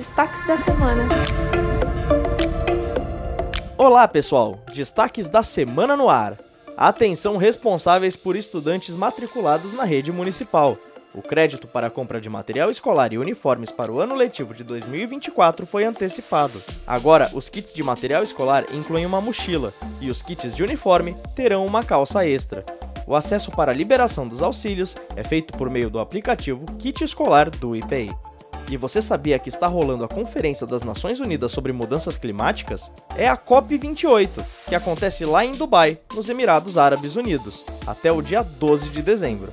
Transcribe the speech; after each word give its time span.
Destaques 0.00 0.46
da 0.46 0.56
semana. 0.56 1.06
Olá, 3.76 4.08
pessoal! 4.08 4.58
Destaques 4.72 5.28
da 5.28 5.42
semana 5.42 5.94
no 5.94 6.08
ar. 6.08 6.38
Atenção 6.74 7.36
responsáveis 7.36 8.16
por 8.16 8.34
estudantes 8.34 8.96
matriculados 8.96 9.74
na 9.74 9.84
rede 9.84 10.10
municipal. 10.10 10.78
O 11.14 11.20
crédito 11.20 11.68
para 11.68 11.88
a 11.88 11.90
compra 11.90 12.18
de 12.18 12.30
material 12.30 12.70
escolar 12.70 13.12
e 13.12 13.18
uniformes 13.18 13.70
para 13.70 13.92
o 13.92 14.00
ano 14.00 14.14
letivo 14.14 14.54
de 14.54 14.64
2024 14.64 15.66
foi 15.66 15.84
antecipado. 15.84 16.62
Agora, 16.86 17.30
os 17.34 17.50
kits 17.50 17.74
de 17.74 17.82
material 17.82 18.22
escolar 18.22 18.64
incluem 18.72 19.04
uma 19.04 19.20
mochila 19.20 19.70
e 20.00 20.10
os 20.10 20.22
kits 20.22 20.56
de 20.56 20.62
uniforme 20.62 21.14
terão 21.36 21.66
uma 21.66 21.82
calça 21.82 22.26
extra. 22.26 22.64
O 23.06 23.14
acesso 23.14 23.50
para 23.50 23.70
a 23.70 23.74
liberação 23.74 24.26
dos 24.26 24.40
auxílios 24.40 24.96
é 25.14 25.22
feito 25.22 25.52
por 25.58 25.68
meio 25.68 25.90
do 25.90 26.00
aplicativo 26.00 26.64
Kit 26.78 27.04
Escolar 27.04 27.50
do 27.50 27.76
IPI. 27.76 28.29
E 28.70 28.76
você 28.76 29.02
sabia 29.02 29.36
que 29.36 29.48
está 29.48 29.66
rolando 29.66 30.04
a 30.04 30.08
Conferência 30.08 30.64
das 30.64 30.84
Nações 30.84 31.18
Unidas 31.18 31.50
sobre 31.50 31.72
Mudanças 31.72 32.16
Climáticas? 32.16 32.88
É 33.16 33.28
a 33.28 33.36
COP28, 33.36 34.28
que 34.68 34.76
acontece 34.76 35.24
lá 35.24 35.44
em 35.44 35.50
Dubai, 35.50 35.98
nos 36.14 36.28
Emirados 36.28 36.78
Árabes 36.78 37.16
Unidos, 37.16 37.64
até 37.84 38.12
o 38.12 38.22
dia 38.22 38.44
12 38.44 38.90
de 38.90 39.02
dezembro. 39.02 39.50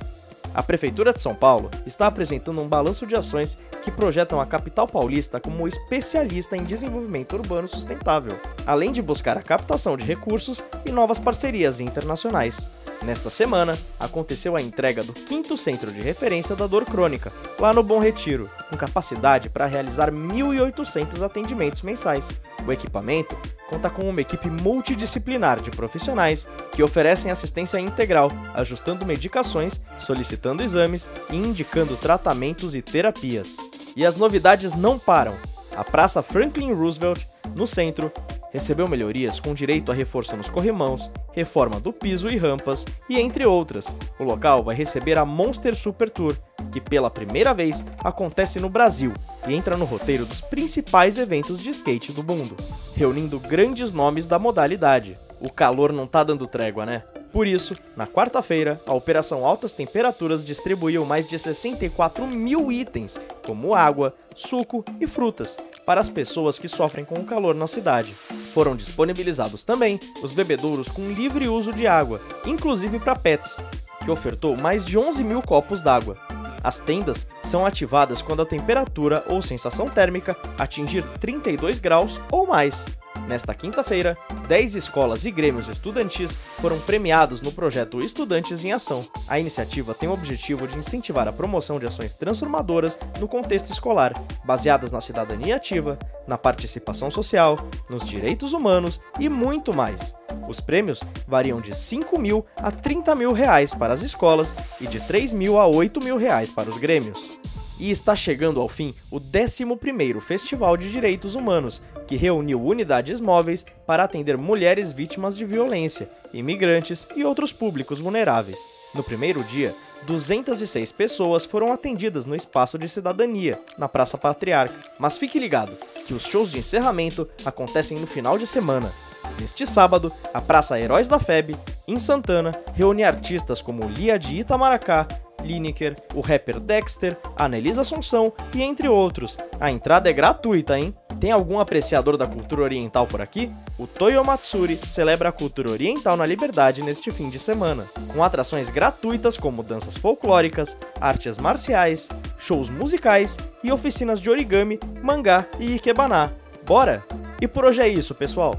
A 0.54 0.62
Prefeitura 0.62 1.12
de 1.12 1.20
São 1.20 1.34
Paulo 1.34 1.70
está 1.86 2.06
apresentando 2.06 2.60
um 2.60 2.68
balanço 2.68 3.06
de 3.06 3.14
ações 3.14 3.58
que 3.82 3.90
projetam 3.90 4.40
a 4.40 4.46
capital 4.46 4.88
paulista 4.88 5.40
como 5.40 5.68
especialista 5.68 6.56
em 6.56 6.64
desenvolvimento 6.64 7.34
urbano 7.34 7.68
sustentável, 7.68 8.38
além 8.66 8.92
de 8.92 9.02
buscar 9.02 9.36
a 9.36 9.42
captação 9.42 9.96
de 9.96 10.04
recursos 10.04 10.62
e 10.84 10.90
novas 10.90 11.18
parcerias 11.18 11.80
internacionais. 11.80 12.68
Nesta 13.02 13.30
semana, 13.30 13.78
aconteceu 13.98 14.56
a 14.56 14.62
entrega 14.62 15.04
do 15.04 15.12
quinto 15.12 15.56
centro 15.56 15.92
de 15.92 16.00
referência 16.00 16.56
da 16.56 16.66
dor 16.66 16.84
crônica, 16.84 17.32
lá 17.58 17.72
no 17.72 17.82
Bom 17.82 18.00
Retiro, 18.00 18.50
com 18.68 18.76
capacidade 18.76 19.48
para 19.48 19.66
realizar 19.66 20.10
1.800 20.10 21.22
atendimentos 21.22 21.82
mensais. 21.82 22.40
O 22.68 22.72
equipamento 22.72 23.34
conta 23.66 23.88
com 23.88 24.02
uma 24.02 24.20
equipe 24.20 24.50
multidisciplinar 24.50 25.58
de 25.58 25.70
profissionais 25.70 26.46
que 26.70 26.82
oferecem 26.82 27.30
assistência 27.30 27.80
integral, 27.80 28.30
ajustando 28.52 29.06
medicações, 29.06 29.80
solicitando 29.98 30.62
exames 30.62 31.08
e 31.30 31.36
indicando 31.36 31.96
tratamentos 31.96 32.74
e 32.74 32.82
terapias. 32.82 33.56
E 33.96 34.04
as 34.04 34.18
novidades 34.18 34.74
não 34.74 34.98
param. 34.98 35.34
A 35.74 35.82
Praça 35.82 36.20
Franklin 36.20 36.74
Roosevelt, 36.74 37.24
no 37.56 37.66
centro, 37.66 38.12
recebeu 38.52 38.86
melhorias 38.86 39.40
com 39.40 39.54
direito 39.54 39.90
a 39.90 39.94
reforço 39.94 40.36
nos 40.36 40.50
corrimãos, 40.50 41.10
reforma 41.32 41.80
do 41.80 41.90
piso 41.90 42.28
e 42.28 42.36
rampas 42.36 42.84
e 43.08 43.18
entre 43.18 43.46
outras. 43.46 43.96
O 44.18 44.24
local 44.24 44.62
vai 44.62 44.76
receber 44.76 45.16
a 45.18 45.24
Monster 45.24 45.74
Super 45.74 46.10
Tour, 46.10 46.36
que 46.70 46.80
pela 46.80 47.10
primeira 47.10 47.52
vez 47.54 47.84
acontece 48.02 48.60
no 48.60 48.68
Brasil 48.68 49.12
e 49.46 49.54
entra 49.54 49.76
no 49.76 49.84
roteiro 49.84 50.24
dos 50.24 50.40
principais 50.40 51.18
eventos 51.18 51.60
de 51.60 51.70
skate 51.70 52.12
do 52.12 52.22
mundo, 52.22 52.56
reunindo 52.94 53.38
grandes 53.38 53.92
nomes 53.92 54.26
da 54.26 54.38
modalidade. 54.38 55.18
O 55.40 55.50
calor 55.52 55.92
não 55.92 56.06
tá 56.06 56.24
dando 56.24 56.46
trégua, 56.46 56.84
né? 56.84 57.02
Por 57.32 57.46
isso, 57.46 57.76
na 57.96 58.06
quarta-feira, 58.06 58.80
a 58.86 58.94
Operação 58.94 59.44
Altas 59.44 59.72
Temperaturas 59.72 60.44
distribuiu 60.44 61.04
mais 61.04 61.26
de 61.26 61.38
64 61.38 62.26
mil 62.26 62.72
itens, 62.72 63.20
como 63.46 63.74
água, 63.74 64.14
suco 64.34 64.84
e 65.00 65.06
frutas, 65.06 65.56
para 65.84 66.00
as 66.00 66.08
pessoas 66.08 66.58
que 66.58 66.68
sofrem 66.68 67.04
com 67.04 67.16
o 67.16 67.24
calor 67.24 67.54
na 67.54 67.66
cidade. 67.66 68.14
Foram 68.54 68.74
disponibilizados 68.74 69.62
também 69.62 70.00
os 70.22 70.32
bebedouros 70.32 70.88
com 70.88 71.12
livre 71.12 71.48
uso 71.48 71.72
de 71.72 71.86
água, 71.86 72.20
inclusive 72.46 72.98
para 72.98 73.14
pets, 73.14 73.60
que 74.04 74.10
ofertou 74.10 74.56
mais 74.56 74.84
de 74.84 74.98
11 74.98 75.22
mil 75.22 75.42
copos 75.42 75.82
d'água. 75.82 76.16
As 76.62 76.78
tendas 76.78 77.26
são 77.42 77.64
ativadas 77.64 78.20
quando 78.20 78.42
a 78.42 78.46
temperatura 78.46 79.24
ou 79.28 79.40
sensação 79.40 79.88
térmica 79.88 80.36
atingir 80.58 81.04
32 81.18 81.78
graus 81.78 82.20
ou 82.30 82.46
mais. 82.46 82.84
Nesta 83.26 83.54
quinta-feira, 83.54 84.16
10 84.46 84.74
escolas 84.74 85.26
e 85.26 85.30
grêmios 85.30 85.68
estudantis 85.68 86.34
foram 86.34 86.80
premiados 86.80 87.42
no 87.42 87.52
projeto 87.52 87.98
Estudantes 87.98 88.64
em 88.64 88.72
Ação. 88.72 89.06
A 89.28 89.38
iniciativa 89.38 89.94
tem 89.94 90.08
o 90.08 90.12
objetivo 90.12 90.66
de 90.66 90.78
incentivar 90.78 91.28
a 91.28 91.32
promoção 91.32 91.78
de 91.78 91.86
ações 91.86 92.14
transformadoras 92.14 92.98
no 93.20 93.28
contexto 93.28 93.70
escolar, 93.70 94.14
baseadas 94.44 94.92
na 94.92 95.00
cidadania 95.00 95.56
ativa, 95.56 95.98
na 96.26 96.38
participação 96.38 97.10
social, 97.10 97.58
nos 97.90 98.06
direitos 98.06 98.54
humanos 98.54 98.98
e 99.20 99.28
muito 99.28 99.74
mais. 99.74 100.17
Os 100.48 100.60
prêmios 100.60 101.00
variam 101.26 101.60
de 101.60 101.76
5 101.76 102.18
mil 102.18 102.44
a 102.56 102.70
30 102.70 103.14
mil 103.14 103.32
reais 103.32 103.74
para 103.74 103.92
as 103.92 104.00
escolas 104.00 104.52
e 104.80 104.86
de 104.86 104.98
3 104.98 105.34
mil 105.34 105.58
a 105.58 105.66
8 105.66 106.02
mil 106.02 106.16
reais 106.16 106.50
para 106.50 106.70
os 106.70 106.78
grêmios. 106.78 107.38
E 107.78 107.92
está 107.92 108.16
chegando 108.16 108.60
ao 108.60 108.68
fim 108.68 108.94
o 109.10 109.20
11º 109.20 110.20
Festival 110.20 110.76
de 110.76 110.90
Direitos 110.90 111.36
Humanos, 111.36 111.80
que 112.08 112.16
reuniu 112.16 112.60
unidades 112.60 113.20
móveis 113.20 113.64
para 113.86 114.02
atender 114.02 114.36
mulheres 114.36 114.90
vítimas 114.90 115.36
de 115.36 115.44
violência, 115.44 116.10
imigrantes 116.32 117.06
e 117.14 117.22
outros 117.22 117.52
públicos 117.52 118.00
vulneráveis. 118.00 118.58
No 118.94 119.04
primeiro 119.04 119.44
dia, 119.44 119.74
206 120.06 120.90
pessoas 120.92 121.44
foram 121.44 121.72
atendidas 121.72 122.24
no 122.24 122.34
espaço 122.34 122.78
de 122.78 122.88
cidadania, 122.88 123.60
na 123.76 123.88
Praça 123.88 124.16
Patriarca. 124.16 124.74
Mas 124.98 125.18
fique 125.18 125.38
ligado, 125.38 125.72
que 126.06 126.14
os 126.14 126.24
shows 126.24 126.50
de 126.50 126.58
encerramento 126.58 127.28
acontecem 127.44 127.98
no 127.98 128.06
final 128.06 128.38
de 128.38 128.46
semana. 128.46 128.92
Neste 129.40 129.66
sábado, 129.66 130.12
a 130.34 130.40
Praça 130.40 130.78
Heróis 130.78 131.08
da 131.08 131.18
FEB, 131.18 131.56
em 131.86 131.98
Santana, 131.98 132.52
reúne 132.74 133.04
artistas 133.04 133.62
como 133.62 133.88
Lia 133.88 134.18
de 134.18 134.36
Itamaracá, 134.36 135.06
Lineker, 135.42 135.94
o 136.14 136.20
rapper 136.20 136.58
Dexter, 136.58 137.16
a 137.36 137.44
Annelise 137.44 137.80
Assunção 137.80 138.32
e 138.54 138.62
entre 138.62 138.88
outros. 138.88 139.38
A 139.60 139.70
entrada 139.70 140.10
é 140.10 140.12
gratuita, 140.12 140.78
hein? 140.78 140.94
Tem 141.20 141.32
algum 141.32 141.58
apreciador 141.58 142.16
da 142.16 142.26
cultura 142.26 142.62
oriental 142.62 143.06
por 143.06 143.20
aqui? 143.20 143.50
O 143.76 143.86
Toyo 143.86 144.24
Matsuri 144.24 144.76
celebra 144.76 145.30
a 145.30 145.32
cultura 145.32 145.70
oriental 145.70 146.16
na 146.16 146.24
Liberdade 146.24 146.82
neste 146.82 147.10
fim 147.10 147.28
de 147.28 147.38
semana, 147.38 147.86
com 148.12 148.22
atrações 148.22 148.68
gratuitas 148.68 149.36
como 149.36 149.62
danças 149.62 149.96
folclóricas, 149.96 150.76
artes 151.00 151.38
marciais, 151.38 152.08
shows 152.38 152.68
musicais 152.68 153.36
e 153.64 153.72
oficinas 153.72 154.20
de 154.20 154.30
origami, 154.30 154.78
mangá 155.02 155.46
e 155.58 155.76
ikebana. 155.76 156.32
Bora? 156.64 157.02
E 157.40 157.48
por 157.48 157.64
hoje 157.64 157.80
é 157.82 157.88
isso, 157.88 158.14
pessoal. 158.14 158.54